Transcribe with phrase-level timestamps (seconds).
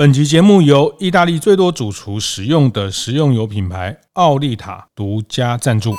[0.00, 5.94] 本集节目由意大利最多主厨使用的食用油品牌奥利塔独家赞助。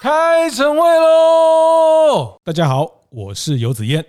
[0.00, 2.40] 开晨会喽！
[2.42, 4.02] 大家好，我是游子燕。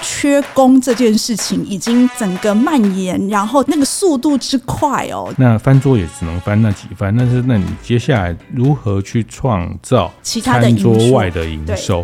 [0.00, 12.02] 缺工这件事情已经整个蔓延，然后那个速度之快哦，那翻桌也只能翻那几番，但是那你接下来如何去创造其他的餐桌外的营收？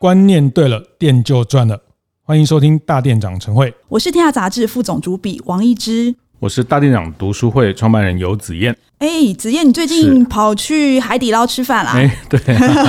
[0.00, 1.80] 观念对了，店就赚了。
[2.22, 8.76] 欢迎收听大店长晨会，我是天下杂志副总主笔王一之，我是大店长读书会创办人游子燕。
[8.98, 11.94] 哎，子燕，你最近跑去海底捞吃饭啦？
[11.96, 12.38] 哎，对，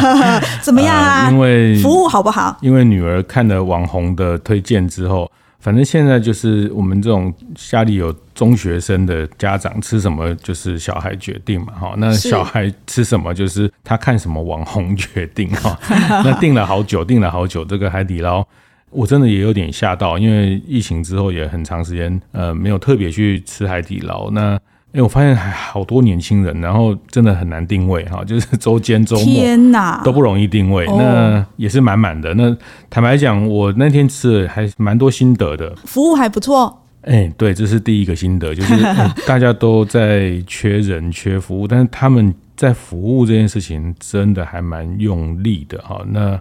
[0.62, 1.26] 怎么样啊？
[1.26, 2.56] 呃、因为服务好不好？
[2.62, 5.32] 因为女儿看了网红的推荐之后。
[5.60, 15.78] 反正现在就是我们这种家里有中学生的家长吃什么就是小孩决定嘛，哈，那小孩吃什么就是他看什么网红决定哈。
[16.24, 18.46] 那订了好久，订了好久，这个海底捞
[18.90, 24.60] 我真的也有点吓到，因为疫情之后也很长时间呃没有特别去吃海底捞那。
[24.92, 32.34] 哎、欸，我发现还好多年轻人，然后真的很难定位哈，就是 周间周末天哪都不容易定位，那也是满满的。
[32.34, 32.58] 那
[32.90, 36.84] 坦白讲，我那天吃了还蛮多心得的，服务还不错。
[37.04, 46.04] 哎、欸，对，这是第一个心得，就是、嗯、 大家都在缺人缺服务，但是他们在服务这件事情真的还蛮用力的哈。
[46.10, 46.40] 那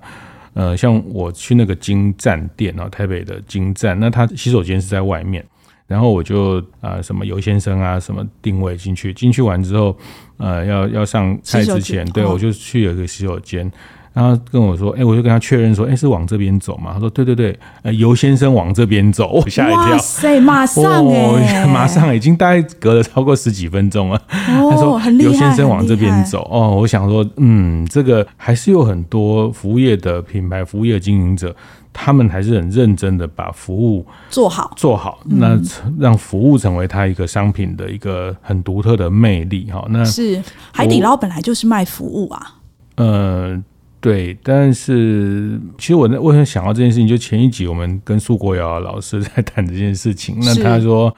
[0.55, 5.45] 呃，像我去那个金站店啊，台北的金站，那他洗手间是在外面。
[5.89, 9.97] 然后我就啊、呃，什么游先生啊，什么定位进去，进去完之后，
[10.37, 13.73] 呃，要要上菜之前，对，我就去了一个洗手间，
[14.19, 16.91] 然后跟我说，哎，我就跟他确认说，哎，是往这边走吗？
[16.95, 21.39] 他说，对对对，呃，游先生往这边走，我 吓一跳，哇塞，马上哦，
[21.73, 24.21] 马上已经大概隔了超过十几分钟了。
[24.31, 31.55] 哦、他说，很厉害，游先生往这边走，哦，我想说，嗯，这个还是有很多服务业的品牌、服务业经营者。
[32.01, 35.59] 他们还是很认真的把服务做好，做好，那
[35.99, 39.85] 让服务成为他一个商品的一个很独特的魅力哈。
[39.91, 42.55] 那是海底捞本来就是卖服务啊。
[42.99, 43.61] 呃，
[44.01, 47.09] 对，但是其实我为什么想到这件事情？
[47.09, 51.15] 就前一集我们跟苏国尧老师 在谈这件事情，那他说，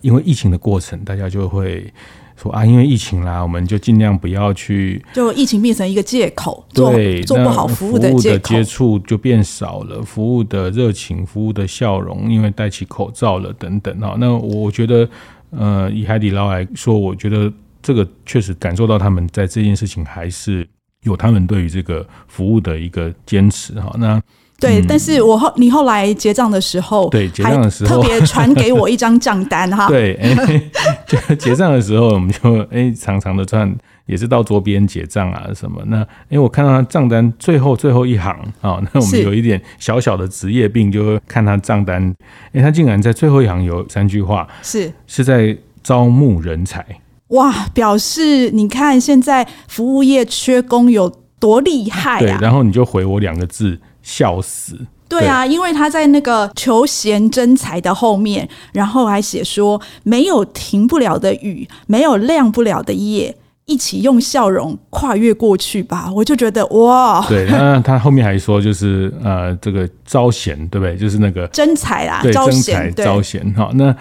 [0.00, 1.92] 因为疫情的过程，大家就会。
[2.40, 14.14] 说啊，因为疫情啦，我们就尽量不要去，就疫情变成一个借口，对，做不好服务的借口，接触就变少了，服务的热情、服务的笑容，因为戴起口罩了等等哈。
[14.20, 15.08] 那我觉得，
[15.50, 17.52] 呃，以海底捞来说，我觉得
[17.82, 20.64] 这个确实感受到他们在这件事情还是
[21.08, 23.92] 有他们对于这个服务的一个坚持哈。
[23.98, 24.20] 那。
[24.60, 29.86] 对，但是我后你后来结账的时候，对，结账的时候特别传给我一张账单哈。
[29.88, 30.34] 对，哎，
[31.06, 33.72] 就结账的时候，我们就哎长长的串，
[34.06, 35.80] 也是到桌边结账啊什么。
[35.86, 42.12] 那哎，我看到他账单最后最后一行啊， 那我们有一点小小的职业病，就会看他账单，
[42.52, 46.84] 哎，他竟然在最后一行有三句话，是是在招募人才。
[47.28, 52.20] 哇，表示你看现在服务业缺工有多厉害啊！
[52.20, 53.78] 对，然后你就回我两个字。
[54.00, 54.74] 笑死！
[55.06, 63.36] 对啊，因为他在那个求贤征才的后面，然后还写说没有停不了的雨，没有亮不了的夜，
[63.66, 66.10] 一起用笑容跨越过去吧。
[66.14, 70.96] 我就觉得哇，对，那他后面还说就是呃，这个招贤对不对？
[70.96, 73.94] 就是那个 征才啦，对，招征才招贤哈那。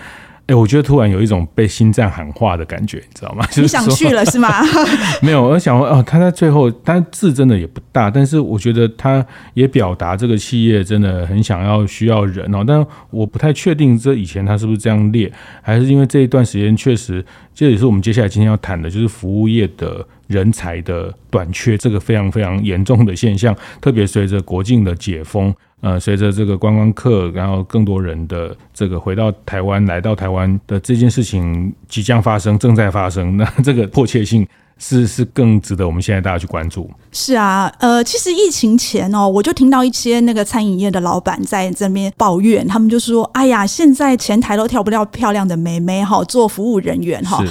[0.48, 3.46] 哎、欸，我觉得突然有一种被心脏喊话的感觉，你知道吗？
[3.48, 4.64] 就是、你想去了是吗？
[5.22, 9.26] 没有，我想说，哦，他在最后，他字真的也不大，但是我觉得他
[9.56, 12.64] 也表达这个企业真的很想要需要人哦。
[12.66, 15.30] 但我不太确定这以前他是不是这样列，
[15.62, 25.54] 还是因为这一段时间确实，这也是我们接下来今天要谈的，就是服务业的人才的短缺，这个非常非常严重的现象，特别随着国境的解封。
[25.82, 34.46] 呃，随着这个观光客，然后更多人的这个回到台湾，来到台湾的这件事情即将发生，正在发生， 那这个迫切性
[34.80, 36.90] 是是更值得我们现在大家去关注。
[37.12, 47.44] 是啊，呃，其实疫情前哦，我就听到一些那个餐饮业的老板在这边抱怨，他们就说：“哎呀，现在前台都挑不到漂亮的妹妹哈，做服务人员哈。”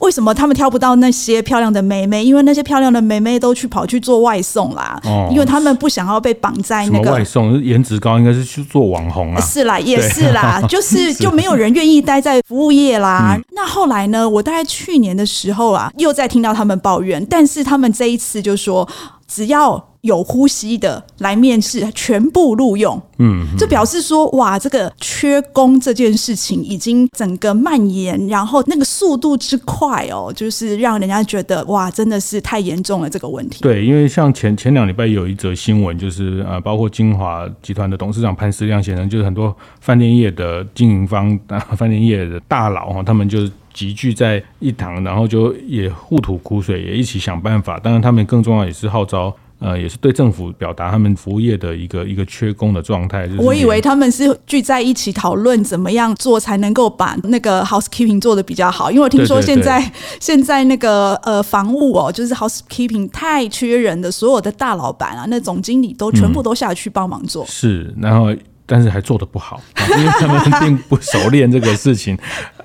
[0.00, 2.24] 为什么他们挑不到那些漂亮的妹妹？
[2.24, 5.00] 因为那些漂亮的妹妹都去跑去做外送啦。
[5.04, 9.40] 哦，因为他们不想要被绑在那个外送，颜值高应该是去做网红啊。
[9.40, 13.36] 是啦，也是啦， 就是就没有人愿意待在服务业啦。
[13.36, 13.44] 嗯。
[13.52, 14.28] 那后来呢？
[14.28, 18.88] 我大概去年的时候啊，又在听到他们抱怨，但是他们这一次就说，
[19.28, 23.00] 只要有呼吸的来面试，全部录用。
[23.18, 33.60] 嗯，就表示说，哇，这个缺工这件事情已经整个蔓延，然后那个速度之快哦，就是让人家觉得哇，真的是太严重了这个问题。
[33.60, 41.38] 对，因为像前前两礼拜有一则新闻，就是呃，包括金华集团的董事长潘思亮先生，就是很多饭店业的经营方、
[41.76, 47.78] 饭店业的大佬哈，他们就集聚在一堂，然后就也互吐苦水，也一起想办法。
[47.78, 49.36] 当然，他们更重要也是号召。
[49.60, 53.28] 呃，也是对政府表达他们服务业的一个一个缺工的状态。
[53.38, 67.44] 我以为他们是聚在一起讨论怎么样做才能够把那个 housekeeping 做的比较好，因为我听说现在现在那个呃房务哦，就是 housekeeping 太缺人的，所有的大老板啊，那总经理都全部都下去帮忙做。
[67.44, 68.34] 嗯、是，然后
[68.64, 69.60] 但是还做的不好，
[69.98, 72.16] 因为他们 并不熟练这个事情。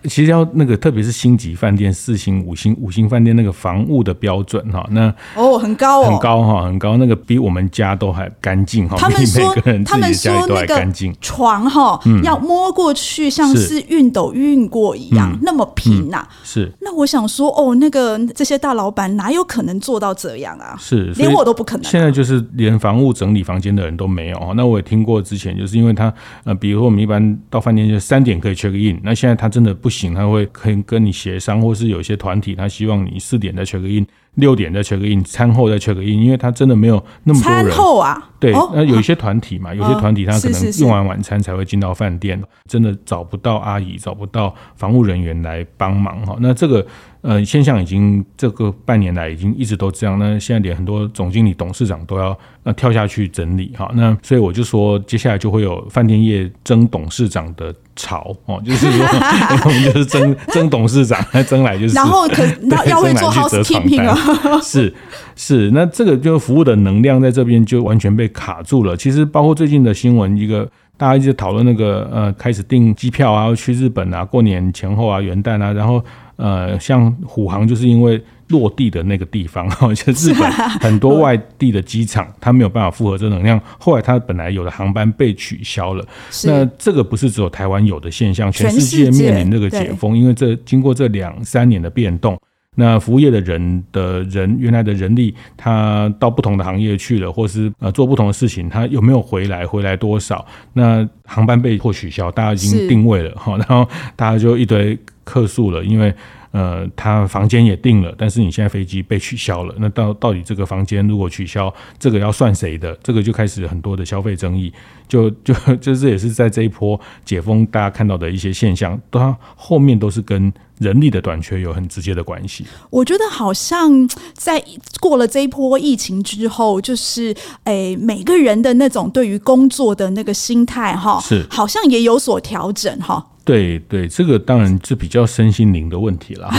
[0.08, 8.96] 其实要那个，特别是星级饭店、四星、五星、五星饭店那个房务的标准哈，那哦很高哦，很高哈，很高，那个比我们家都还干净哈。
[8.98, 9.56] 他们 说，
[9.86, 16.28] 他们说那个床哈要摸过去像是熨斗熨过一样，那么平呐。
[16.44, 16.72] 是。
[16.82, 20.76] 那我想说，哦，那个这些大老板哪有可能做到这样啊？
[20.80, 21.84] 是，连我都不可能。
[21.84, 24.54] 现在就是连房务整理房间的人都没有哈。
[24.56, 26.14] 那我也听过之前，就是因为他
[26.44, 30.76] 呃，比如说我们一般到饭店就三点可以 check in，那现在他真的不行，他会可以。
[30.86, 34.06] 跟你协商，或是有些团体，他希望你四点再 check in，
[34.36, 37.66] 六点再 check in，餐后再 check in，因为他真的没有那么多人。
[37.66, 42.40] 餐后啊，对，那有一些团体嘛，有些团体他可能用完晚餐才会进到饭店，
[42.70, 46.36] 真的找不到阿姨，找不到防务人员来帮忙哈。
[46.40, 46.86] 那这个
[47.26, 53.92] 呃现象已经这个半年来已经一直都这样，那现在连很多总经理、董事长都要呃跳下去整理哈。
[53.96, 57.74] 那所以我就说，接下来就会有饭店业争董事长的。
[57.98, 59.06] 潮哦，就是说，
[59.64, 61.18] 我们就是争争董事长，
[61.48, 64.94] 争来就是，然后可 要要会做 housekeeping 啊，是
[65.38, 68.98] 是，那这个就服务的能量在这边就完全被卡住了。
[68.98, 76.04] 其实包括最近的新闻，一个大家一直讨论那个呃，开始订机票啊，去日本啊，过年前后啊，元旦啊，然后
[76.36, 78.22] 呃，像虎航就是因为。
[78.50, 83.60] 落地的那个地方， 哈，就日本很多外地的机场，它没有办法负荷这能量。
[83.80, 86.06] 后来它本来有的航班被取消了。
[86.44, 92.40] 那这个不是只有台湾有的现象，全世界面临这个解封，因为这经过这两三年的变动，
[92.76, 99.66] 那服务业的人的人原来的人力，他到不同的行业去了，或是呃做不同的事情，他有没有回来？
[99.66, 100.46] 回来多少？
[100.74, 106.16] 那航班被迫取消，大家已经定位了哈， 然后大家就一堆客诉了，因为。
[106.52, 112.98] 呃，他房间也定了，但是你现在飞机被取消了，那到到底这个房间如果取消，这个要算谁的？
[113.04, 114.72] 这个就开始很多的消费争议，
[115.06, 120.50] 就 就就是也是在这一波解封大家看到的一些现象，它后面都是跟
[120.80, 122.66] 人力的短缺有很直接的关系。
[122.90, 124.64] 我觉得好像 在
[125.00, 133.26] 过了这一波疫情之后，就是诶、欸，每个人的那种对于工作的那个心态哈，是好像也有所调整哈。
[133.44, 136.50] 对对，这个当然是比较身心灵的问题了，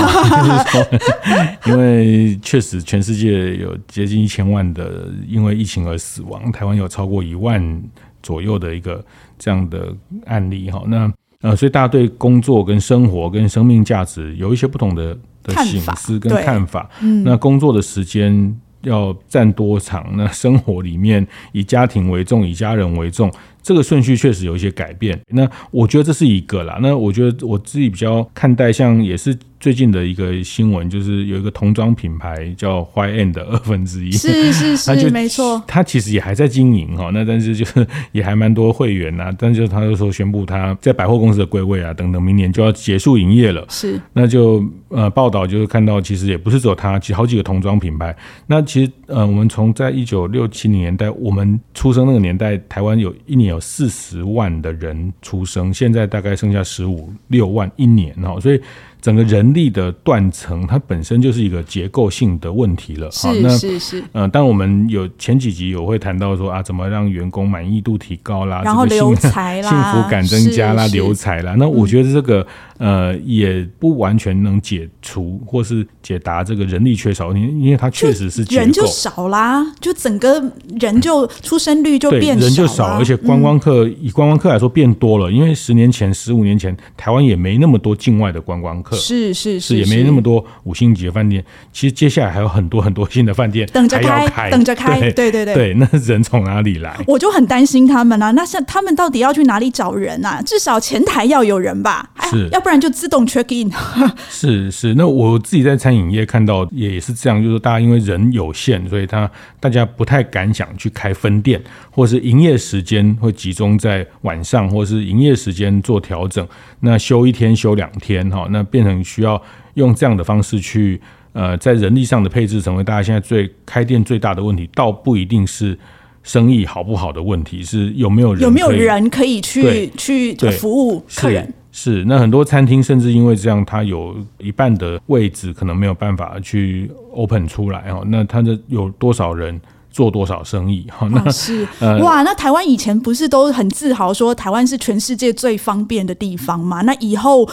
[1.67, 7.83] 因为确实全世界有接近一千万的因为疫情而死亡，台湾有超过一万
[8.23, 9.05] 左右的一个
[9.37, 9.93] 这样的
[10.27, 10.81] 案例哈。
[10.87, 11.13] 那
[11.47, 16.91] 呃，所以大家对工作跟生活跟生命价值有一些不同的的醒思跟看法。
[17.25, 18.53] 那工作的时间
[18.83, 20.05] 要占多长？
[20.17, 23.31] 那生活里面以家庭为重，以家人为重。
[23.67, 26.79] 这个顺序确实有一些改变，那我觉得这是一个啦。
[26.81, 35.61] 那我觉得我自己比较看待，像也是最近的一个新闻，就是有一个童装品牌叫 YN 的二分之一，是是是， 就没错。
[35.67, 43.67] 他其实也还在经营哈，那但是就是也还蛮多会员呐，但是他就说宣布他在百货公司的归位啊等等，明年就要结束营业了。
[43.69, 48.17] 是，那就呃报道就是看到，其实也不是只有他，其实好几个童装品牌。
[48.47, 58.61] 那其实呃，我们从在一九六七年代，我们出生那个年代，台湾有一年四十万的人出生，现在大概剩下十五六万一年哈，所以
[59.07, 63.09] 整个人力的断层，它本身就是一个结构性的问题了。
[63.13, 64.05] 是是是，是。
[64.11, 71.55] 呃，当我们有前几集有会谈到说啊，怎么让员工满意度提高啦，然后留才啦， 幸福感增加啦，留才啦。
[71.57, 72.45] 那我觉得这个。
[72.79, 91.45] 呃，也不完全能解除或是解答这个人力缺少，因因为它确实是人就少啦，就整个人就出生率就变少，人就少，而且观光客、嗯、以观光客来说变多了，因为十年前、十五年前台湾也没那么多境外的观光客，客，是是是，也没那么多五星级的饭店。
[91.73, 96.97] 其实接下来还有很多很多新的饭店等着开，等着开，对对对对，那人从哪里来？
[97.07, 98.31] 我就很担心他们啊。
[98.33, 100.41] 那像他们到底要去哪里找人啊？
[100.43, 103.71] 至少前台要有人吧，是，哎、要不然就自动 check in。
[104.31, 111.61] 是是，那我自己在餐饮业看到也是这样，就是说大家因为人有限，所以他大家不太敢想去开分店，
[111.91, 116.47] 或是营业时间会集中在晚上，或是营业时间做调整，
[116.81, 119.41] 那休一天休两天哈，那变成需要
[119.75, 121.01] 用这样的方式去
[121.33, 125.79] 呃，在人力上的配置，成为大家现在最开店最大的问题，倒不一定是
[126.23, 131.53] 生意好不好的问题，是有没有人有没有人可以去去服务客人。
[131.73, 139.61] 是，那很多餐厅甚至因为这样，它有一半的位置可能没有办法去 open 出来哦，那它的有多少人？
[139.89, 140.87] 做多少生意？
[140.91, 141.67] 哈，那是
[142.03, 146.83] 哇，那台湾以前不是都很自豪说台湾是全世界最方便的地方嘛？
[146.83, 147.49] 那以后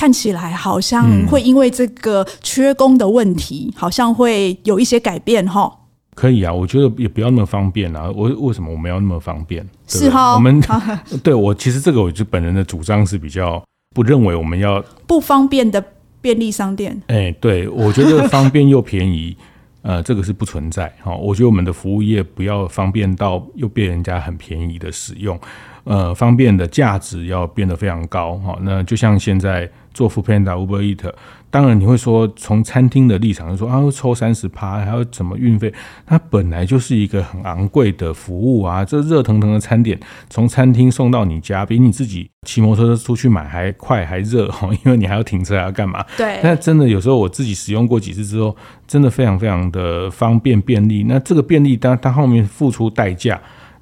[0.00, 5.70] 看起来好像会因为这个缺工的问题，好像会有一些改变哈。
[6.14, 8.10] 可以啊，我觉得也不要那么方便啊。
[8.16, 9.62] 我为什么我们要那么方便？
[9.86, 10.58] 是哈，我们
[11.22, 13.62] 对我其实这个我就本人的主张是比较
[13.94, 15.84] 不认为我们要不方便的
[16.22, 16.98] 便利商店。
[17.08, 19.36] 哎，对，我觉得方便又便宜。
[19.82, 21.14] 呃，这个是不存在哈。
[21.14, 25.40] 我觉得我们的服务业不要方便到又被人家很便宜的使用，
[25.84, 28.58] 呃，方便的价值要变得非常高哈。
[28.60, 31.12] 那就像现在做 Foodpanda、Uber Eats。
[31.52, 35.72] 当然，你会说从餐厅的立场说啊，抽三十趴，还要怎么运费？
[36.06, 38.84] 它本来就是一个很昂贵的服务啊！
[38.84, 46.04] 这热腾腾的餐点从餐厅送到你家，比你自己骑摩托车出去买还快还热哦， 因为你还要停车还要干嘛？
[46.16, 46.38] 对。
[46.40, 48.56] 那真的有时候我自己使用过几次之后，
[48.86, 51.02] 真的非常非常的方便便利。
[51.08, 53.40] 那这个便利，当它后面付出代价。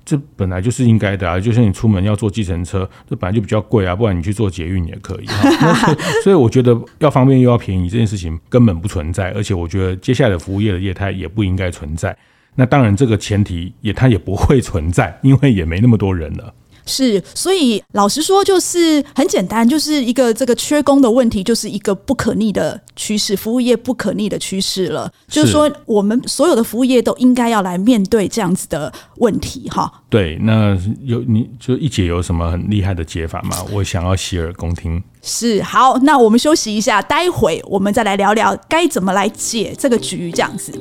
[0.09, 5.27] 这本来就是应该的啊，就像你出门要坐计程车，这本来就比较贵啊，不然你去坐捷运也可 以。
[6.25, 12.17] 所以我觉得要方便又要便宜这件事情根本不存在，而且我觉得接下来的服务业的业态也不应该存在。
[12.55, 16.55] 那当然这个前提也它也不会存在，因为也没那么多人了。
[16.89, 25.13] 是，所以老实说，就是很简单，就是一个这个缺工的问题，就是一个不可逆的趋势，服务业不可逆的趋势了。
[25.29, 29.93] 是就是说，我们所有的服务业都应该要来面对这样子的问题，哈。
[30.09, 33.63] 对，那有你就一姐有什么很厉害的解法吗？
[33.71, 35.03] 我想要洗耳恭听。
[35.21, 40.73] 是，好，那我们休息一下，待会我们再来聊聊该怎么来解这个局，这样子。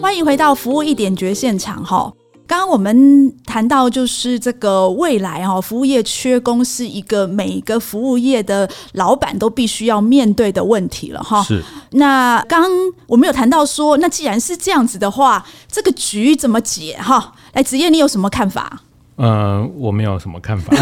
[0.00, 2.12] 欢迎回到服务一点绝现场，哈。
[2.52, 11.42] 刚刚我们谈到，就是这个未来哈，服务业缺工是一个每一个服务业的老板都必须要面对的问题了哈。
[11.42, 11.62] 是。
[11.92, 12.70] 那刚刚
[13.06, 17.32] 我们有谈到说，那既然是这样子的话，这个局怎么解哈？
[17.54, 18.82] 来，子叶你有什么看法？
[19.16, 20.76] 呃，我没有什么看法。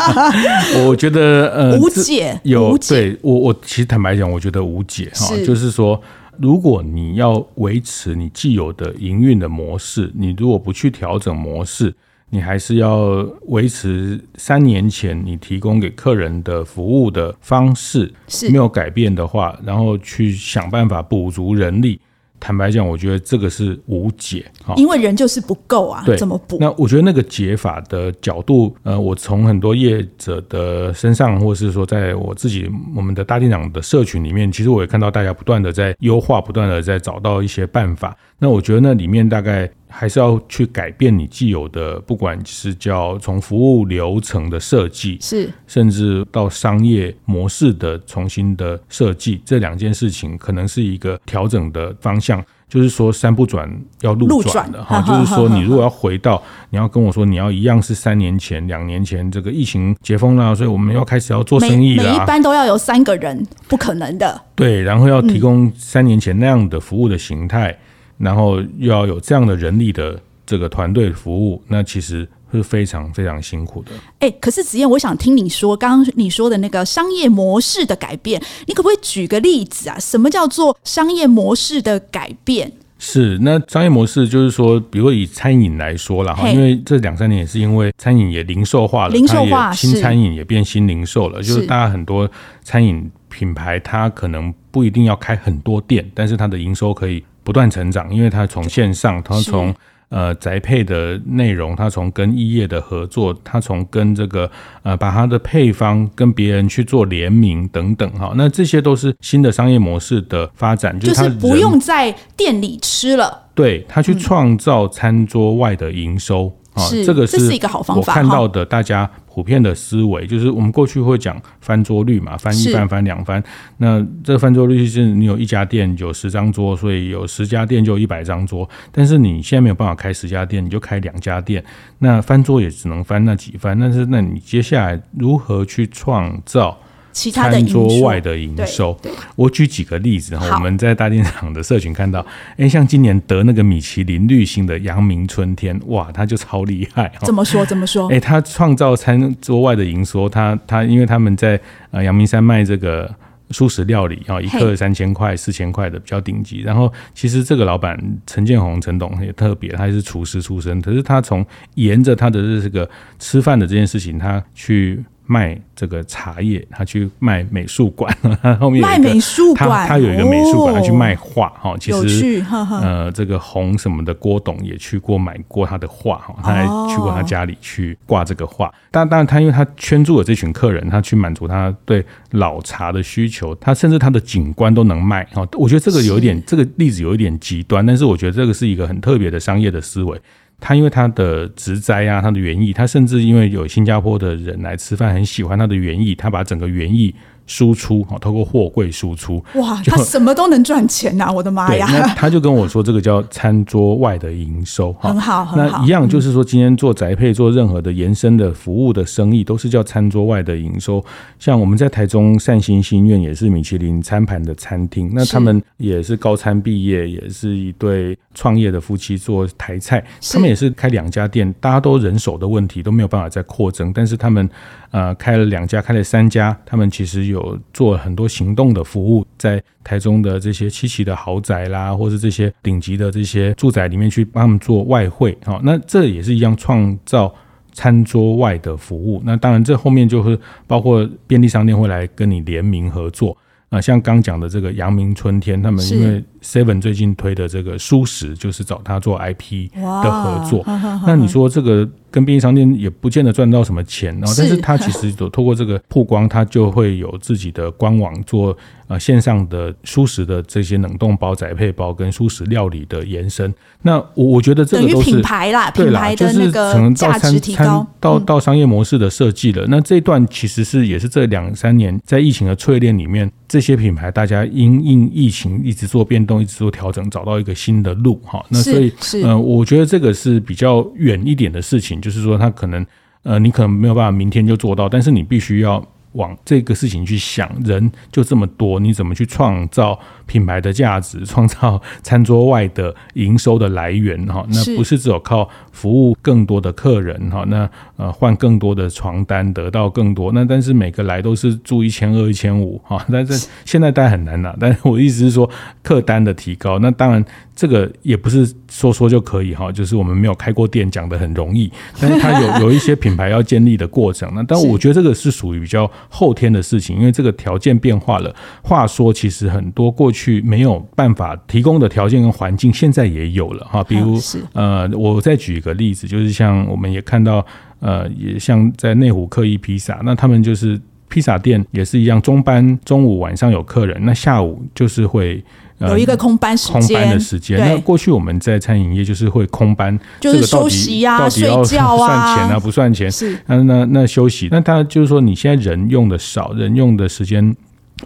[0.88, 2.40] 我觉得呃，无解。
[2.44, 2.78] 有。
[2.78, 6.00] 对我，我其实坦白讲，我觉得无解哈，就是说。
[6.38, 11.94] 如果你要维持你既有的营运的模式，你如果不去调整模式，
[12.30, 22.00] 你还是要维持三年前你提供给客人的服务的方式，是没有改变的话，然后去想办法补足人力。
[22.44, 24.44] 坦白讲，我觉得这个是无解，
[24.76, 26.58] 因为人就是不够啊，怎么补？
[26.60, 38.14] 那我觉得那个解法的角度，呃，我从很多业者的身上，或是说在我自己我们的大店长的社群里面，其实我也看到大家不断的在优化，不断的在找到一些办法。
[38.38, 39.70] 那我觉得那里面大概。
[39.96, 52.44] 还是要去改变你既有的，不管是叫从服务流程的设计，是甚至到商业模式的重新的设计，这两件事情可能是一个调整的方向。
[52.66, 53.70] 就是说，三不转
[54.00, 62.02] 要路转的哈， 就是说，你如果要回到，你要跟我说，你要一样是三年前、两年前这个疫情解封了，所以我们要开始要做生意了。
[62.02, 64.42] 每一般都要有三个人，不可能的。
[64.56, 67.70] 对，然后要提供三年前那样的服务的形态。
[67.70, 67.78] 嗯
[68.18, 73.90] 然后又要有这样的人力的这个团队服务，那其实是非常非常辛苦的。
[74.20, 79.98] 哎，可是子燕，我想听你说，刚刚你说的那个商业模式的改变，你可不可以举个例子啊？
[79.98, 82.72] 什么叫做商业模式的改变？
[82.98, 92.30] 是，那商业模式就是说，比如说以餐饮来说了哈，因为这两三年也是因为餐饮也零售化了，零售化，新餐饮也变新零售了，是就是大家很多
[92.62, 97.22] 餐饮品牌，它可能不一定要开很多店，但是它的营收可以。
[97.44, 99.72] 不断成长，因为它从线上，它从
[100.08, 104.50] 呃宅配的内容，它从跟异业的合作，它从跟这个
[104.82, 116.52] 呃把它的配方跟别人去做联名等等哈，那这些都是新的商业模式的发展，就是他不用在店里吃了，对，他去创造餐桌外的营收。
[116.74, 118.12] 啊，这个是一个好方法。
[118.12, 123.42] 我看到的大家普遍的思维，就是我们过去会讲翻桌率嘛，翻一翻、翻两翻。
[123.78, 128.68] 那这个翻桌率是你有一家店有十张桌，所以有十家店就一百张桌。
[128.92, 131.64] 但是你现在没有办法开十家店，你就开两家店，
[132.00, 133.78] 那翻桌也只能翻那几番。
[133.78, 136.76] 但是那你接下来如何去创造？
[137.14, 138.98] 其他的餐桌外的营收，
[139.36, 140.56] 我举几个例子哈。
[140.56, 147.10] 我们在大电厂的社群看到，哎，像今年得那个米其林绿星的阳明春天，哇，他就超厉害。
[147.22, 147.64] 怎么说？
[147.64, 148.08] 怎么说？
[148.12, 151.58] 哎，他创造餐桌外的营收，他他因为他们在
[151.92, 153.08] 呃阳明山卖这个
[153.50, 156.62] 素食料理啊，一克三千块、四千块的比较顶级。
[156.62, 162.90] 然后其实这个老板陈建宏陈董也特别，他也是厨师出身，可是他从沿着他的这个
[163.20, 165.02] 吃饭的这件事情，他去。
[165.26, 171.74] 卖这个茶叶，他去卖美术馆，他 后面有一个卖美术馆，他他有一个美术馆，他去卖画哈。
[171.80, 172.44] 其实
[172.82, 178.72] 呃，这个红什么的郭董也去过买过他的画哈，他还去过他家里去挂这个画。
[178.90, 185.46] 但当然，他因为他圈住了这群客人，他去满足他对老茶的需求，他甚至他的景观都能卖哈。
[185.54, 190.20] 我觉得这个有一点，这个例子有一点极端，但是我觉得这个是一个很特别的商业的思维。
[190.66, 197.14] 他因为他的植栽啊，他的园艺，他甚至因为有新加坡的人来吃饭，很喜欢他的园艺，他把整个园艺。
[197.46, 201.32] 输出哈透过货柜输出，哇，他什么都能赚钱呐、啊！
[201.32, 201.86] 我的妈呀！
[201.92, 205.78] 那他就跟我说，这个叫餐桌外的营收，很好，很好。
[205.78, 211.04] 那一样就是说，今天做宅配、做任何的延伸的服务的生意，都是叫餐桌外的营收。
[211.38, 224.48] 像我们在台中善心心愿也是米其林餐盘的餐厅，那他们也是高餐毕业，也是一对创业的夫妻做台菜，他们也是开两家店，大家都人手的问题都没有办法再扩增，但是他们。
[224.94, 227.33] 呃，开了两家，开了三家，他们其实有
[227.72, 237.34] 做很多行动的服务，在台中的这些七期的豪宅啦，或是这些顶级的这些住宅里面去帮他们做外汇，好，那这也是一样创造
[237.72, 239.22] 餐桌外的服务。
[239.24, 243.36] 那当然，这后面就是包括便利商店会来跟你联名合作
[243.68, 250.64] 啊，像刚讲的这个阳明春天，他们因为 Seven 最近推的这个舒适，就是找他做 IP 的合作。
[251.06, 251.88] 那你说这个？
[252.14, 258.56] 跟便利商店也不见得赚到什么钱，然后，但是他其实有透过这个曝光，他就会有自己的官网做
[258.86, 263.52] 呃线上的蔬食的这些冷冻包、宅配包跟蔬食料理的延伸。
[263.82, 269.66] 那我我觉得这个都是品牌啦，对啦，就是可能到餐餐到到商业模式的设计了。
[269.68, 278.40] 那这一段其实是也是这两三年在疫情的淬炼里面，这些品牌大家因应疫情一直做变动，一直做调整，找到一个新的路哈。
[278.50, 278.92] 那所以
[279.24, 282.00] 呃，我觉得这个是比较远一点的事情。
[282.04, 282.86] 就是说，他可能，
[283.22, 285.82] 呃，你可能没有办法明天就做到，但是你必须要
[286.12, 287.50] 往这个事情去想。
[287.64, 294.24] 人就这么多，你怎么去创造品牌的价值，创造餐桌外的营收的来源？
[294.26, 300.30] 哈， 那不是只有靠服务更多的客人，哈，那呃换更多的床单得到更多。
[300.32, 304.54] 那但是每个来都是住一千二、一千五，哈，但是现在当然很难了。
[304.60, 305.48] 但是我意思是说，
[305.82, 307.24] 客单的提高，那当然。
[307.56, 314.28] 这个也不是说说就可以哈，就是我们没有开过店讲的很容易，但是它有 有一些品牌要建立的过程。
[314.34, 318.34] 那但我觉得这个是属于比较后天的事情，因为这个条件变化了。
[318.62, 323.84] 话说，其实很多过去没有办法提供的条件跟环境，现在也有了哈。
[323.84, 324.18] 比如
[324.52, 327.44] 呃，我再举一个例子，就是像我们也看到
[327.78, 335.40] 呃，也像在内湖刻意披萨，那他们就是披萨店也是一样，中班中午晚上有客人，那下午就是会。
[335.80, 337.58] 有一个空班时间，空班的时间。
[337.58, 343.10] 那过去我们在餐饮业就是会空班，就是休息啊、睡觉啊、算钱啊 不算钱？
[343.10, 344.48] 是那那那休息。
[344.50, 347.54] 那他就是说，你现在人用的少，人用的时间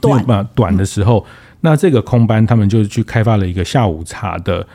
[0.01, 1.25] 短短的时候，
[1.61, 4.67] 那这个空班他们就去开发了一个下午茶的。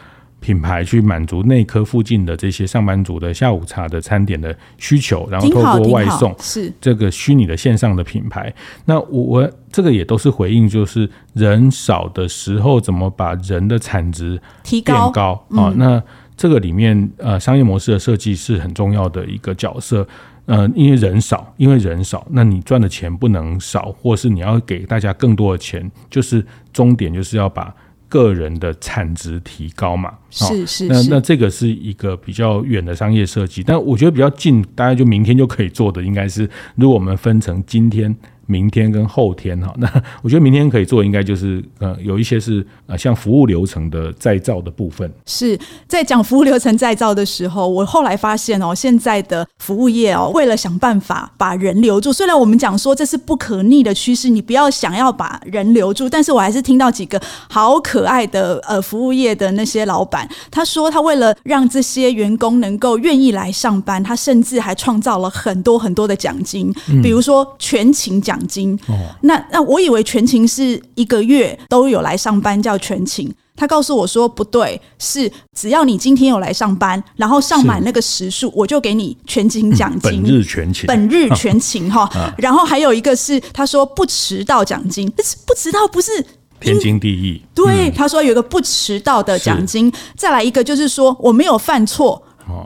[0.44, 8.54] 品牌去满足内科附近的这些上班族的下午茶的餐点的需求，然后透过外送是这个虚拟的线上的品牌。
[8.84, 15.74] 那我我这个也都是回应，就是人少的时候怎么把人的产值提高高啊？
[15.78, 16.04] 那
[16.36, 20.06] 这个里面呃商业模式的设计是很重要的一个角色。
[20.46, 27.74] 呃，因为人少，因为人少，那你赚的钱不能少，或是你要给大家更多的钱，就是终点就是要把。
[28.14, 39.90] 个人的产值提高嘛，是是，那那这个是一个比较远的商业设计，但我觉得比较近，大概就明天就可以做的，应该是如果我们分成今天明天跟后天哈， 那
[40.22, 45.10] 我觉得明天可以做，应该就是呃有一些是呃像服务流程的再造的部分。
[45.26, 68.33] 是在讲服务流程再造的时候，我后来发现哦，现在的服务业哦，为了想办法把人留住，虽然我们讲说这是不可逆的趋势，你不要想要把人留住，但是我还是听到几个好可爱的呃服务业的那些老板，他说他为了让这些员工能够愿意来上班，他甚至还创造了很多很多的奖金，比如说全勤奖。
[68.34, 68.98] 奖金，哦。
[69.22, 80.24] 那那我以为全勤是一个月都有来上班叫全勤，他告诉我说不对，是只要你今天有来上班，然后上满那个时数，我就给你全勤奖金。
[80.24, 82.10] 本日全勤，本日全勤哈。
[82.38, 86.26] 然后还有一个是他说不迟到奖金，但是不迟到不是
[86.60, 87.42] 天经地义。
[87.54, 92.22] 对，他说有一个不迟到的奖金，再来一个就是说我没有犯错，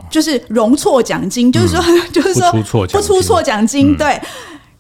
[0.10, 1.82] 就是容错奖金，就是说
[2.13, 2.51] 就是说
[2.91, 4.19] 不出错奖金，对。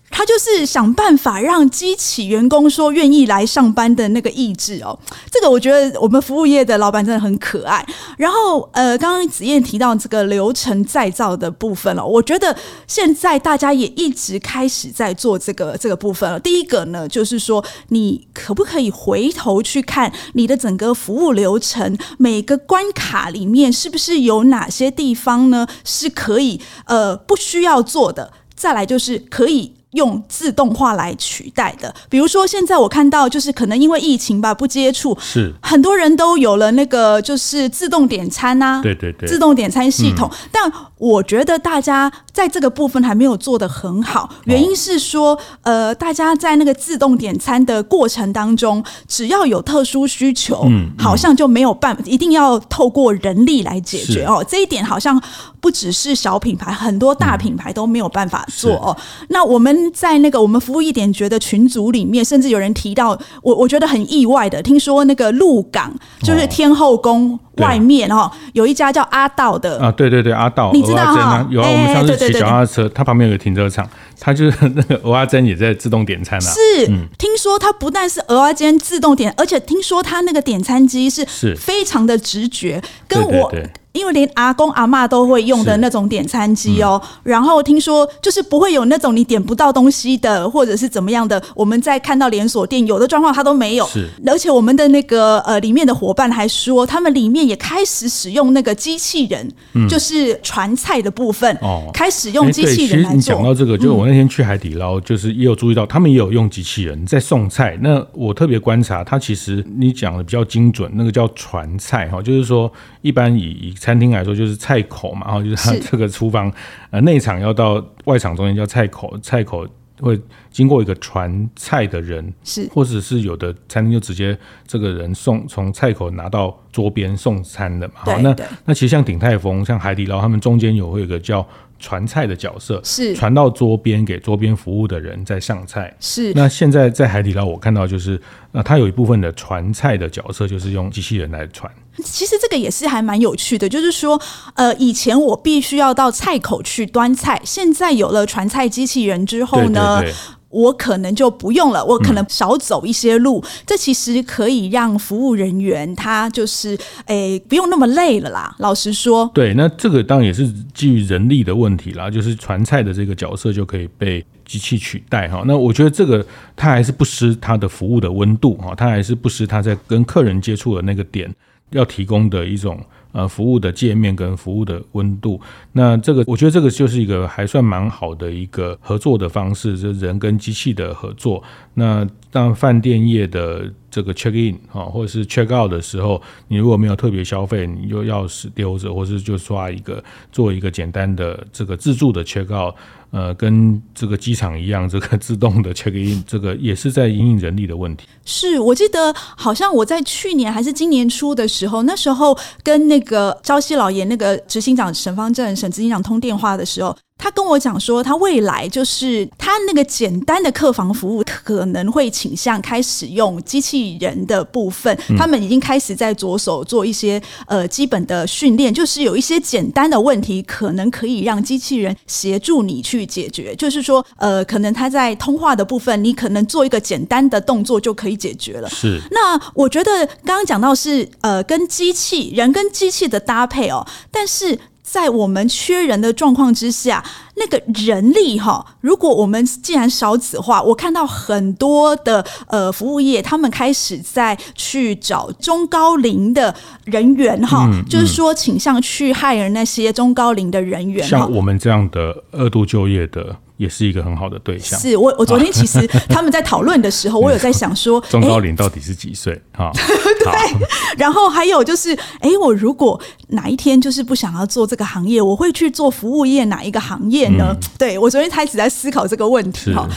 [0.09, 4.97] 他就是想办法让激起员工说愿意来上班的那个意志哦，
[5.29, 7.85] 这个我觉得我们服务业的老板真的很可爱。
[8.17, 12.55] 然后呃，刚刚子燕提到这个流程再造的部分了，我觉得
[12.87, 16.39] 现在大家也一直开始在做这个这个部分了。
[16.39, 28.33] 第一个呢，就是说你可不可以回头去看你的整个服务流程，每个关卡里面是不是有哪些地方呢是可以呃不需要做的？
[28.55, 29.76] 再来就是可以。
[29.97, 40.29] 用自动化来取代的，比如说现在我看到，就是可能因为疫情吧，不接触，是很多人都有了那个就是自动点餐啊，对对对，自动点餐系统。
[40.31, 54.45] 嗯、但我觉得大家在这个部分还没有做得很好，原因是说，呃，大家在那个自动点餐的过程当中，只要有特殊需求，嗯，好像就没有办法，一定要透过人力来解决哦。
[54.47, 55.19] 这一点好像
[55.59, 58.95] 不只是小品牌，很多大品牌都没有办法做哦。
[59.29, 59.86] 那我们。
[59.91, 71.47] 在那个我们服务一点觉得群组里面，甚至有人提到我，我觉得很意外的，听说那个鹿港就是天后宫外面哈，有一家叫阿道的啊，对对对，阿道，你知道哈？
[71.49, 73.87] 有啊，我们上次骑脚踏车，它旁边有个停车场，
[74.19, 76.51] 它就是那个鹅阿煎也在自动点餐啊。
[76.51, 76.85] 是，
[77.17, 83.51] 听说它不但是鹅阿煎自动点，而且听说它那个点餐机是非常的直觉，跟我。
[83.97, 91.41] 因为连阿公阿妈都会用的那种点餐机哦，嗯、然后听说就是不会有那种你点不到东西的，或者是怎么样的。
[91.55, 94.07] 我们在看到连锁店有的状况它都没有，是。
[94.27, 103.09] 而且我们的那个呃里面的伙伴还说，他们里面也开始使用那个机器人，嗯、就是传菜的部分哦，开始用机器人来做。
[103.09, 107.75] 其实你讲到这个，就是我那天去海底捞，就是也有注意到他们也有用机器人在送菜。
[107.81, 113.73] 那我特别观察，他其实你讲的比较精准，那个叫传菜哈，就是说一般以以。
[113.87, 116.51] 餐厅来说就是菜口嘛，然后就是它这个厨房
[116.91, 119.65] 呃内场要到外场中间叫菜口，菜口
[120.01, 120.19] 会
[120.51, 127.93] 经过一个传菜的人，是或者是有的餐厅就直接这个人送从菜口拿到桌边送餐的嘛。
[127.95, 131.47] 好，那那其实像鼎泰丰、像海底捞，他们中间有会有一个叫
[131.79, 135.95] 传菜的角色，是传到桌边给桌边服务的人在上菜。
[136.01, 138.21] 是那现在在海底捞我看到就是
[138.51, 141.71] 那它有一部分的传菜的角色就是用机器人来传。
[142.03, 144.21] 其实这个也是还蛮有趣的，就是说，
[144.55, 150.15] 呃，以前我必须要到菜口去端菜，现在有了传菜机器人之后呢，对对对，
[150.49, 153.39] 我可能就不用了，我可能少走一些路。
[153.43, 158.55] 嗯、这其实可以让服务人员他就是，诶，不用那么累了啦。
[158.59, 165.43] 老实说，对，那这个当然也是基于人力的问题啦，就是传菜的这个角色就可以被机器取代哈。
[165.45, 171.33] 那我觉得这个它还是不失它的服务的温度哈，它还是不失它在跟客人接触的那个点。
[171.71, 172.79] 要提供的一种
[173.11, 175.39] 呃服务的界面跟服务的温度，
[175.73, 181.43] 那这个我觉得这个就是一个还算蛮好的一个合作的方式，就是人跟机器的合作。
[181.73, 192.75] 那当饭店业的这个 check in 啊，或者是 check out 的时候，你如果没有特别消费，你就钥匙丢着，或是就刷一个做一个简单的这个自助的 check out。
[193.09, 198.05] 呃，跟这个机场一样，这个自动的 check in，这个也是在因应人力的问题。
[198.25, 206.95] 是我记得好像我在去年还是今年初的时候，那时候跟那个朝夕老爷那个执行长沈方正沈执行长通电话的时候。
[207.17, 214.95] 他跟我讲说，他未来就是他那个简单的客房服务可能会倾向开始用机器人的部分。
[215.17, 223.55] 他们已经开始在着手做一些呃基本的训练，就是有一些简单的问题，可能可以让机器人协助你去解决。
[223.55, 228.69] 就是说，呃，可能他在通话的部分，你可能做一个简单的动作就可以解决了。
[228.69, 229.01] 是。
[229.11, 234.57] 那我觉得刚刚讲到是呃跟机器人跟机器的搭配哦，但是。
[234.89, 237.03] 在我们缺人的状况之下，
[237.35, 253.35] 那个人力哈，如果我们既然少子化，我看到很多的呃服务业，他们开始在去找中高龄的人员哈，嗯嗯、就是说倾向去 hire 那些中高龄的人员，像我们这样的二度就业的。
[253.57, 254.79] 也是一个很好的对象。
[254.79, 259.39] 是我，我昨天其实 他们在讨论的时候，我有在想说， 中高龄到底是几岁？
[259.53, 260.67] 哈， 对。
[260.97, 267.47] 然后还有就是，哎，我如果哪一天就是不想要做这个行业，我会去做服务业哪一个行业呢？
[267.49, 269.87] 嗯、对，我昨天开始在思考这个问题哈。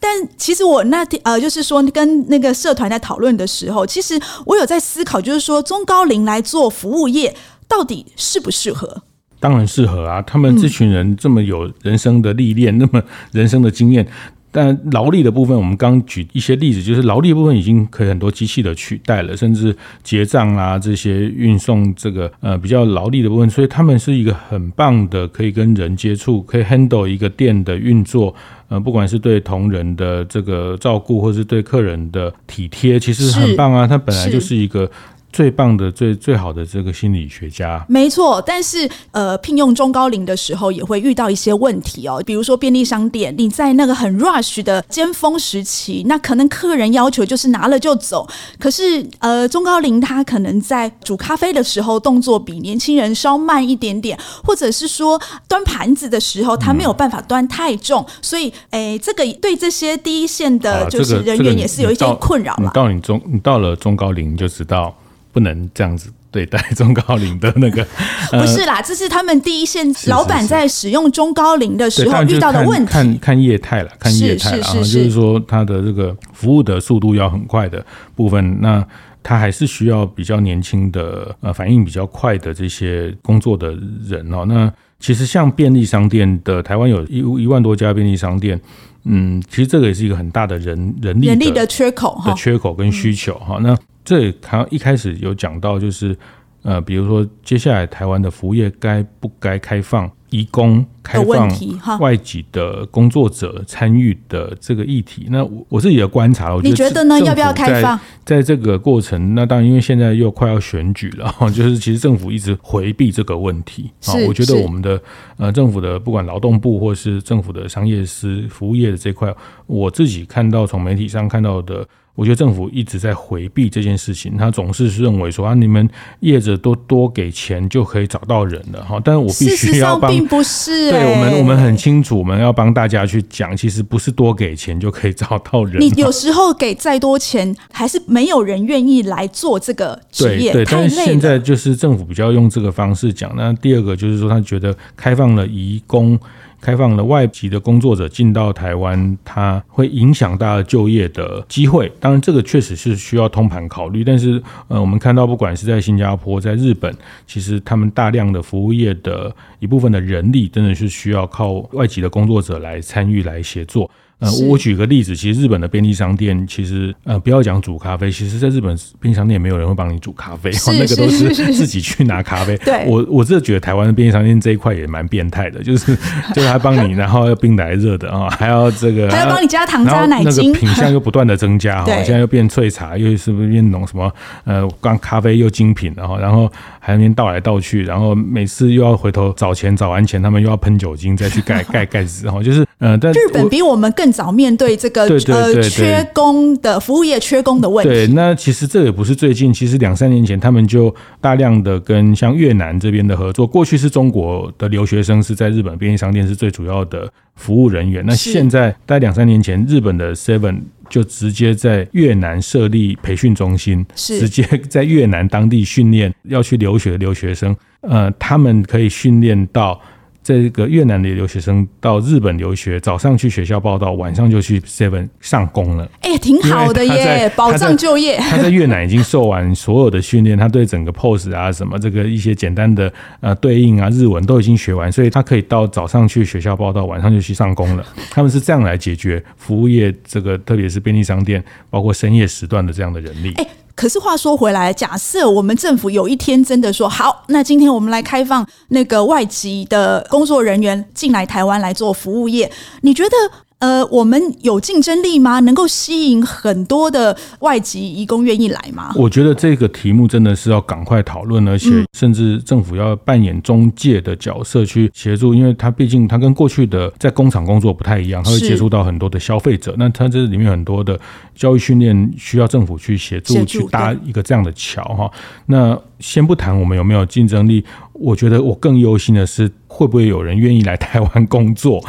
[0.00, 7.34] 但其实我那天呃，就是说跟那个社团在讨论的时候，其实我有在思考，就是说中高龄来做服务业
[7.66, 9.02] 到底适不适合？
[9.40, 10.20] 当然适合啊！
[10.22, 14.06] 他们这群人这么有人生的历练，嗯、那么 人生的经验，
[14.50, 28.34] 但劳力的部分，我们刚举一些例子，就是劳力部分已经可以很多机器的取代了，甚至结账啊这些运送这个呃比较劳力的部分，所以他们是一个很棒的，可以跟人接触，可以 handle 一个店的运作，
[28.68, 33.86] 呃，不管是对同仁的这个照顾，或是对客人的体贴，其实很棒啊！
[33.86, 34.90] 他本来就是一个。
[35.32, 38.42] 最棒的、最最好的这个心理学家，没错。
[38.44, 42.22] 但是，呃，聘用中高龄的时候，也会遇到一些问题哦。
[42.24, 48.26] 比如说，便利商店，你在那个很 rush 的尖峰时期，那可能客人要求就是拿了就走。
[48.58, 58.02] 可是，呃，中高龄他可能在煮咖啡的时候，动作比年轻人稍慢一点点，或者是说端盘子的时候，他没有办法端太重。
[58.08, 62.64] 嗯、所以，哎，这个对这些第一线的就是人员也是有一些困扰嘛。
[62.64, 64.94] 你到你中，你到了中高龄，你就知道。
[65.38, 67.86] 不能这样子对待中高龄的那个，
[68.32, 72.92] 不是啦，这是他们第一线老板在使用中高龄的时候遇到的问题。
[72.92, 78.84] 看看业态了，看业态了，然后就是说他的这个服务的速度要很快的部分，那
[79.22, 83.72] 他还是需要比较年轻的呃反应比较快的这些工作的
[84.04, 84.44] 人哦。
[84.44, 88.60] 那其实像便利商店的台湾有一一万多家便利商店，
[89.04, 93.60] 嗯，其实这个也是一个很大的人人力人力的缺口的缺口跟需求哈。
[93.62, 96.16] 那这他一开始有讲到，就是
[96.62, 105.26] 呃，比如说接下来台湾的服务业该不该开放移工、开放外籍的工作者参与的这个议题？
[105.28, 107.20] 那我我自己的观察，我觉得，你觉得呢？
[107.20, 108.00] 要不要开放？
[108.24, 114.14] 在这个过程，那当然因为现在又快要选举了， 就是其实政府一直回避这个问题啊。
[114.26, 114.98] 我觉得我们的
[115.36, 119.34] 呃政府的不管劳动部或是政府的商业司服务业的这块，
[119.66, 121.86] 我自己看到从媒体上看到的。
[122.18, 129.00] 我觉得政府一直在回避这件事情，他总是认为说啊，你们业者都多给钱就可以找到人了哈。
[129.04, 135.80] 但是我必须要帮，并不是、欸、对我们，我们很清楚，我们要帮大家去讲，其实不是多给钱就可以找到人。
[135.80, 140.52] 你有时候给再多钱，还是没有人愿意来做这个职业。
[140.52, 143.32] 对，对，但是现在就是政府比较用这个方式讲。
[143.36, 146.18] 那第二个就是说，他觉得开放了移工。
[146.60, 151.90] 开放了外籍的工作者进到台湾，它会影响大家就业的机会。
[152.00, 154.02] 当然，这个确实是需要通盘考虑。
[154.02, 156.94] 但是，呃，我们看到，不管是在新加坡、在日本，
[157.26, 163.90] 其实他们大量的服务业的一部分的人力，真的是需要靠外籍的工作者来参与、来协作。
[164.20, 172.56] 呃，我举个例子，其实日本的便利商店，其实呃，不要讲煮咖啡，其实在日本便利商店也没有人会帮你煮咖啡， 那个都是自己去拿咖啡。
[172.66, 175.96] 对，我我真的觉得台湾的便利商店这一块也蛮变态的，就是
[176.34, 184.12] 就是还帮你，然后要冰的、热的啊，还要这个还要帮你加糖加奶精，那个品相又不断的增加哈，现在又变萃茶，又是不是变浓什么
[184.44, 186.50] 呃，刚咖啡又精品，然后然后
[186.80, 194.08] 还那边倒来倒去，然后每次又要回头找钱，找完钱他们又要喷酒精再去盖盖盖子然后，就是呃，但日本比我们更。
[194.18, 197.90] 早面对这个呃缺工的服务业缺工的问题。
[197.90, 203.46] 对，那其实这也不是最近，其实两三年前他们就大量的跟像越南这边的合作。
[203.46, 208.04] 过去是中国的留学生是在日本便利商店是最主要的服务人员。
[208.04, 217.54] 那现在大概两三年前，日本的 Seven 就直接在越南设立培训中心，是直接在越南当地训练要去留学的留学生。
[217.82, 219.80] 呃，他们可以训练到。
[220.28, 225.90] 这个越南的留学生到日本留学，早上去学校报道，晚上就去 Seven 上工了。
[226.02, 228.18] 哎、欸，挺好的耶，保障就业。
[228.18, 237.86] 他在越南已经受完所有的训练，他对整个 pose 啊什么这个一些简单的呃对应啊日文都已经学完，所以他可以到早上去学校报道，晚上就去上工了。
[238.12, 243.32] 他们是这样来解决服务业这个，特别是便利商店，包括深夜时段的这样的人力。
[243.36, 253.10] 欸可是话说回来，假设我们政府有一天真的说好，那今天我们来开放那个外籍的工作人员进来台湾来做服务业，你觉得
[253.58, 255.40] 呃，我们有竞争力吗？
[255.40, 258.92] 能够吸引很多的外籍移工愿意来吗？
[258.94, 270.98] 我觉得这个题目真的是要赶快讨论，而且甚至政府要扮演中介的角色去协助，因为它毕竟它跟过去的在工厂工作不太一样，它会接触到很多的消费者，那它这里面很多的
[271.34, 275.10] 教育训练需要政府去协助去搭一个这样的桥哈。
[275.46, 281.82] 那先不谈我们有没有竞争力，我觉得我更忧心的是会不会有人愿意来台湾工作。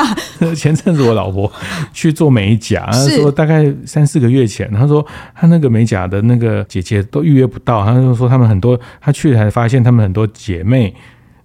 [0.54, 1.50] 前阵子我老婆
[1.92, 10.94] 去做美甲，她说大概三四个月前，她说她那个美甲的那个姐姐都预约不到，她就说他们很多，她去才发现他们很多姐妹，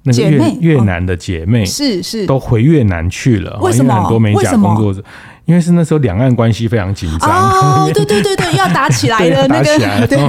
[0.03, 3.93] 那个越越南的姐妹是是都回越南去了，为什么？
[3.93, 5.03] 因为很多美甲工作者。
[5.49, 10.05] 因为是那时候两岸关系非常紧张，哦， 对对对对，要打起来了， 那个，打起来了。
[10.05, 10.19] 对，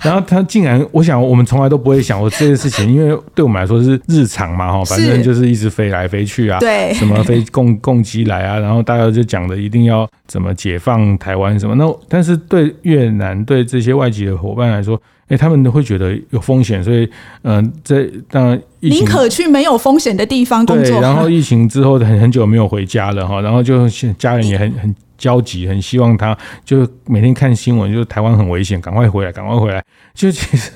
[0.00, 14.98] 然后他竟然，我想我们从来都不会想过这件事情，因为对我们来说是日常嘛，哈，反正就是一直飞来飞去啊，对，什么飞共共机来啊，然后大家就讲的一定要怎么解放台湾什么，那但是对越南对这些外籍的伙伴来说。
[15.30, 17.08] 哎，他们都会觉得有风险，所以，
[17.42, 20.84] 嗯、呃，在当然，宁可去没有风险的地方工作。
[20.84, 23.88] 对，然后疫情之后很很久没有回家了哈，然后就
[24.18, 29.80] 家人也很很焦急，很希望他就每天看新闻，就台湾很危险，赶快回来，赶快回来。
[30.14, 30.72] 就其实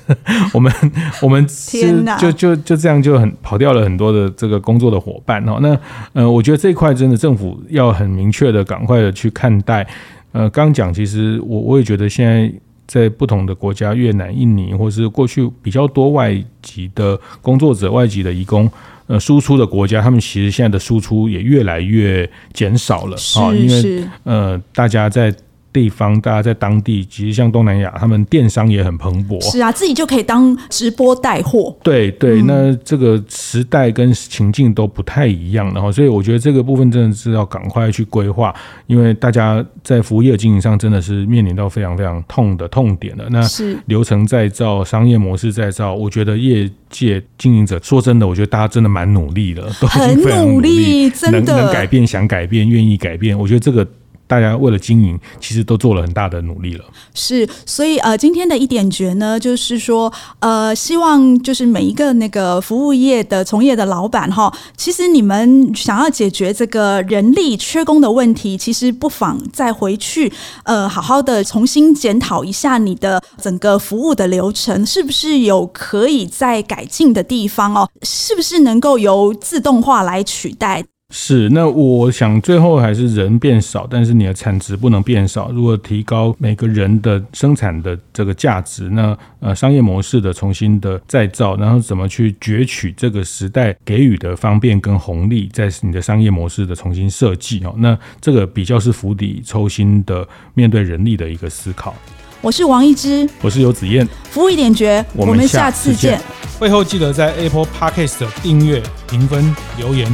[0.53, 0.71] 我们
[1.21, 5.59] 我们是就就就这样就很跑掉了很多的这个工作的伙伴哈。
[5.61, 5.77] 那
[6.13, 9.85] 呃，我觉得这一块真的政府要很明确的赶快的去看待。
[10.31, 12.49] 呃，刚讲其实我我也觉得现在。
[12.87, 18.69] 在不同的国家，越南、印尼，或是过去比较多外籍的工作者、外籍的移工，
[19.07, 25.33] 呃，输出的国家，他们其实现在的输出也越来越减少了啊，因为呃，大家在。
[25.75, 29.43] 地方，大家在当地，其实像东南亚，他们电商也很蓬勃。
[29.43, 31.75] 是啊，自己就可以当直播带货。
[31.83, 38.55] 对对，那这个时代跟情境都不太一样，然后，所以我觉得这个部分真的是要赶快去规划，
[38.87, 43.25] 因为大家在服务业经营上真的是面临到非常非常痛的痛点了。
[43.29, 53.85] 那是流程再造、商业模式再造，我觉得业界经营者说真的，我觉得大家真的蛮努力的，都很努力，真的能能改变、想改变、愿意改变，我觉得这个。
[54.27, 56.85] 大家为了经营，其实都做了很大的努力了。
[57.13, 70.31] 是，所以呃，今天的一点诀呢，就是说，呃，希望就是每一个那个服务业的从业的老板哈，其实你们想要解决这个人力缺工的问题，其实不妨再回去
[70.63, 77.89] 呃，好好的重新检讨一下你的整个服务的流程，是不是有可以再改进的地方哦？
[78.01, 80.83] 是不是能够由自动化来取代？
[81.17, 85.49] 是，那我想最后还是人变少，但是你的产值不能变少。
[85.49, 101.95] 如果提高每个人的生产的这个价值，那呃商业模式的重新的再造，然后怎么去攫取这个时代给予的方便跟红利，在你的商业模式的重新设计哦，那这个比较是釜底抽薪的面对人力的一个思考。
[102.41, 106.19] 我是王一之，我是游子燕，服务一点绝，我们下次见。
[106.59, 110.13] 会后记得在 Apple Podcast 订阅、评分、留言。